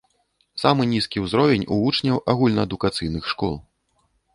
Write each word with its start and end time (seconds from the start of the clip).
Самы 0.61 0.87
нізкі 0.93 1.23
ўзровень 1.27 1.67
у 1.73 1.79
вучняў 1.85 2.17
агульнаадукацыйных 2.37 3.23
школ. 3.33 3.55